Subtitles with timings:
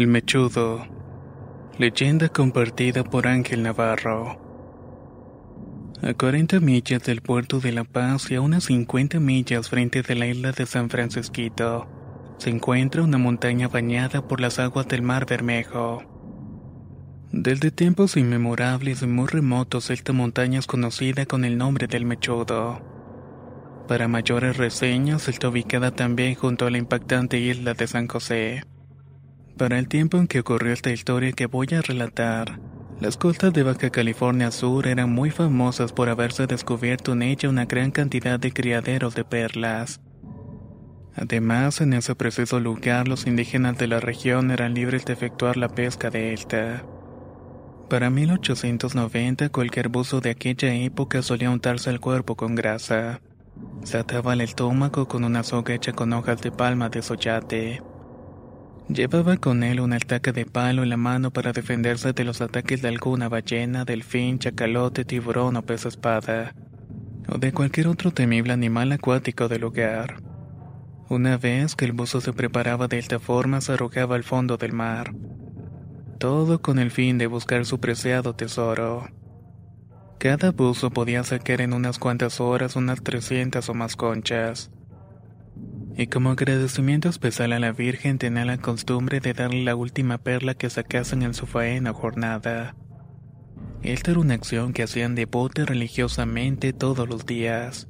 [0.00, 0.86] El Mechudo.
[1.76, 4.40] Leyenda compartida por Ángel Navarro.
[6.00, 10.14] A 40 millas del puerto de La Paz y a unas 50 millas frente de
[10.14, 11.86] la isla de San Francisquito,
[12.38, 16.02] se encuentra una montaña bañada por las aguas del Mar Bermejo.
[17.30, 22.80] Desde tiempos inmemorables y muy remotos, esta montaña es conocida con el nombre del Mechudo.
[23.86, 28.62] Para mayores reseñas, está ubicada también junto a la impactante isla de San José.
[29.60, 32.58] Para el tiempo en que ocurrió esta historia que voy a relatar,
[32.98, 37.66] las costas de Baja California Sur eran muy famosas por haberse descubierto en ella una
[37.66, 40.00] gran cantidad de criaderos de perlas.
[41.14, 45.68] Además, en ese preciso lugar los indígenas de la región eran libres de efectuar la
[45.68, 46.82] pesca de esta.
[47.90, 53.20] Para 1890, cualquier buzo de aquella época solía untarse el cuerpo con grasa.
[53.84, 57.89] Se ataba el estómago con una soga hecha con hojas de palma de soyate.
[58.92, 62.82] Llevaba con él una estaca de palo en la mano para defenderse de los ataques
[62.82, 66.56] de alguna ballena, delfín, chacalote, tiburón o pez espada,
[67.28, 70.20] o de cualquier otro temible animal acuático del lugar.
[71.08, 74.72] Una vez que el buzo se preparaba de esta forma, se arrojaba al fondo del
[74.72, 75.14] mar.
[76.18, 79.06] Todo con el fin de buscar su preciado tesoro.
[80.18, 84.72] Cada buzo podía sacar en unas cuantas horas unas 300 o más conchas
[85.96, 90.54] y como agradecimiento especial a la Virgen tenía la costumbre de darle la última perla
[90.54, 92.74] que sacasen en su faena jornada.
[93.82, 97.88] Esta era una acción que hacían devote religiosamente todos los días.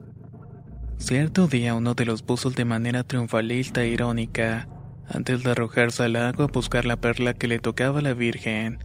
[0.98, 4.68] Cierto día uno de los buzos de manera triunfalista e irónica,
[5.08, 8.78] antes de arrojarse al agua a buscar la perla que le tocaba a la Virgen,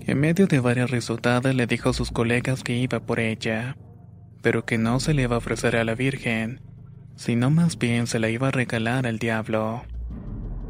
[0.00, 3.76] en medio de varias risotadas le dijo a sus colegas que iba por ella,
[4.42, 6.60] pero que no se le iba a ofrecer a la Virgen,
[7.16, 9.82] sino más bien se la iba a regalar al diablo.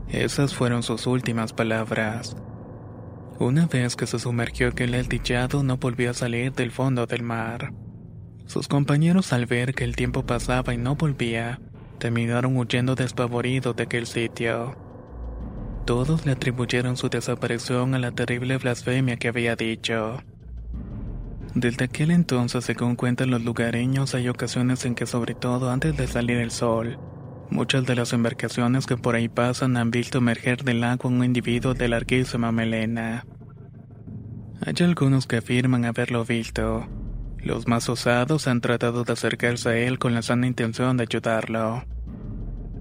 [0.08, 2.36] Esas fueron sus últimas palabras.
[3.38, 7.72] Una vez que se sumergió aquel desdichado no volvió a salir del fondo del mar.
[8.46, 11.60] Sus compañeros al ver que el tiempo pasaba y no volvía,
[11.98, 14.76] terminaron huyendo despavoridos de aquel sitio.
[15.84, 20.18] Todos le atribuyeron su desaparición a la terrible blasfemia que había dicho.
[21.54, 26.08] Desde aquel entonces, según cuentan los lugareños, hay ocasiones en que, sobre todo antes de
[26.08, 26.98] salir el sol,
[27.48, 31.72] muchas de las embarcaciones que por ahí pasan han visto emerger del agua un individuo
[31.72, 33.24] de larguísima melena.
[34.66, 36.88] Hay algunos que afirman haberlo visto.
[37.38, 41.84] Los más osados han tratado de acercarse a él con la sana intención de ayudarlo.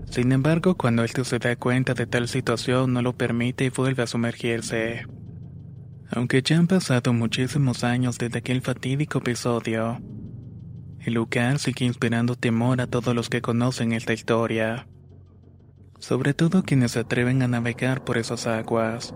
[0.10, 4.04] Sin embargo, cuando éste se da cuenta de tal situación, no lo permite y vuelve
[4.04, 5.06] a sumergirse.
[6.16, 10.00] Aunque ya han pasado muchísimos años desde aquel fatídico episodio,
[11.00, 14.88] el lugar sigue inspirando temor a todos los que conocen esta historia,
[15.98, 19.16] sobre todo quienes se atreven a navegar por esas aguas.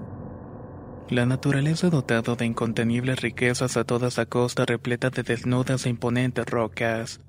[1.10, 5.90] La naturaleza ha dotado de incontenibles riquezas a toda esa costa repleta de desnudas e
[5.90, 7.22] imponentes rocas,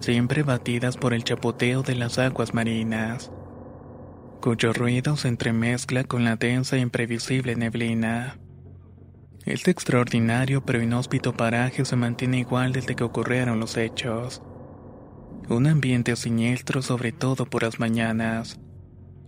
[0.00, 3.30] siempre batidas por el chapoteo de las aguas marinas
[4.44, 8.38] cuyo ruido se entremezcla con la densa e imprevisible neblina.
[9.46, 14.42] Este extraordinario pero inhóspito paraje se mantiene igual desde que ocurrieron los hechos.
[15.48, 18.60] Un ambiente siniestro sobre todo por las mañanas,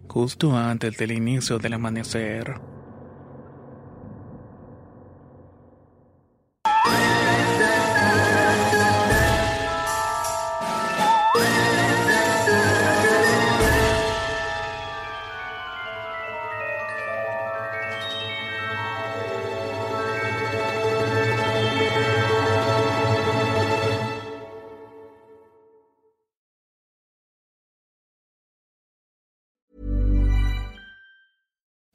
[0.06, 2.60] justo antes del inicio del amanecer.